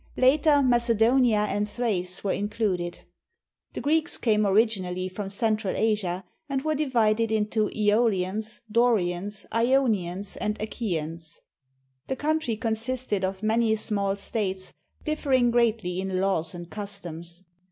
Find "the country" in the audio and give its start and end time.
12.07-12.55